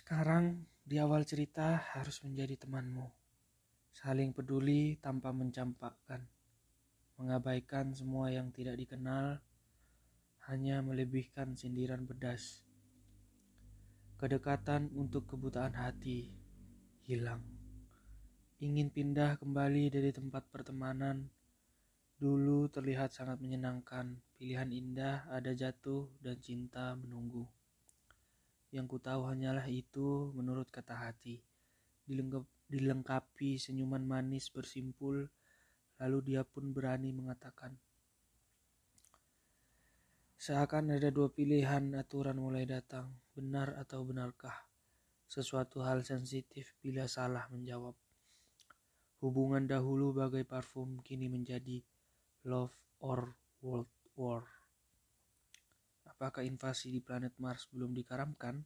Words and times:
Sekarang 0.00 0.64
di 0.80 0.96
awal 0.96 1.28
cerita 1.28 1.76
harus 1.92 2.24
menjadi 2.24 2.56
temanmu. 2.56 3.04
Saling 3.92 4.32
peduli 4.32 4.96
tanpa 4.96 5.28
mencampakkan. 5.28 6.24
Mengabaikan 7.20 7.92
semua 7.92 8.32
yang 8.32 8.48
tidak 8.48 8.80
dikenal, 8.80 9.44
hanya 10.48 10.80
melebihkan 10.80 11.52
sindiran 11.52 12.08
pedas. 12.08 12.64
Kedekatan 14.16 14.88
untuk 14.96 15.28
kebutaan 15.28 15.76
hati 15.76 16.32
hilang. 17.04 17.44
Ingin 18.56 18.88
pindah 18.88 19.36
kembali 19.36 19.92
dari 19.92 20.16
tempat 20.16 20.48
pertemanan. 20.48 21.28
Dulu 22.16 22.72
terlihat 22.72 23.12
sangat 23.12 23.36
menyenangkan. 23.36 24.16
Pilihan 24.40 24.72
indah 24.72 25.28
ada 25.28 25.52
jatuh 25.52 26.08
dan 26.24 26.40
cinta 26.40 26.96
menunggu. 26.96 27.59
Yang 28.70 28.86
ku 28.86 28.98
tahu 29.02 29.26
hanyalah 29.26 29.66
itu 29.66 30.30
menurut 30.30 30.70
kata 30.70 30.94
hati. 30.94 31.42
Dilengkap, 32.06 32.46
dilengkapi 32.70 33.58
senyuman 33.58 34.06
manis 34.06 34.46
bersimpul, 34.46 35.26
lalu 35.98 36.18
dia 36.22 36.46
pun 36.46 36.70
berani 36.70 37.10
mengatakan. 37.10 37.74
Seakan 40.40 40.96
ada 40.96 41.12
dua 41.12 41.28
pilihan 41.28 41.92
aturan 41.98 42.40
mulai 42.40 42.64
datang, 42.64 43.12
benar 43.34 43.76
atau 43.76 44.06
benarkah? 44.06 44.56
Sesuatu 45.28 45.84
hal 45.84 46.00
sensitif 46.06 46.72
bila 46.80 47.04
salah 47.04 47.44
menjawab. 47.52 47.92
Hubungan 49.20 49.68
dahulu 49.68 50.16
bagai 50.16 50.48
parfum 50.48 51.04
kini 51.04 51.28
menjadi 51.28 51.84
love 52.48 52.72
or 53.04 53.36
world 53.60 53.92
war. 54.16 54.59
Apakah 56.20 56.44
invasi 56.44 56.92
di 56.92 57.00
planet 57.00 57.32
Mars 57.40 57.64
belum 57.72 57.96
dikaramkan? 57.96 58.60